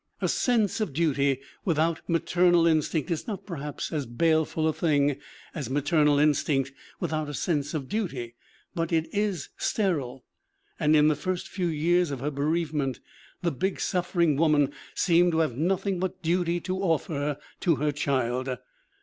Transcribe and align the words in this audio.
A 0.19 0.27
sense 0.27 0.81
of 0.81 0.93
duty 0.93 1.41
without 1.63 2.01
maternal 2.07 2.65
instinct 2.65 3.11
is 3.11 3.27
not, 3.27 3.45
perhaps, 3.45 3.93
as 3.93 4.07
baleful 4.07 4.67
a 4.67 4.73
thing 4.73 5.17
as 5.53 5.69
maternal 5.69 6.17
instinct 6.17 6.71
without 6.99 7.29
a 7.29 7.35
sense 7.35 7.75
of 7.75 7.87
duty, 7.87 8.33
but 8.73 8.91
it 8.91 9.07
is 9.13 9.49
sterile; 9.57 10.23
and 10.79 10.95
in 10.95 11.07
the 11.07 11.15
first 11.15 11.47
few 11.47 11.67
years 11.67 12.09
of 12.09 12.19
her 12.19 12.31
bereavement, 12.31 12.99
the 13.43 13.51
big, 13.51 13.79
suffering 13.79 14.37
woman 14.37 14.73
seemed 14.95 15.33
to 15.33 15.39
have 15.41 15.55
nothing 15.55 15.99
but 15.99 16.23
duty 16.23 16.59
to 16.61 16.79
offer 16.79 17.37
to 17.59 17.75
her 17.75 17.91
child. 17.91 18.57